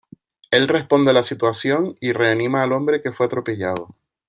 [0.49, 3.95] Él responde a la situación y reanima al hombre que fue atropellado.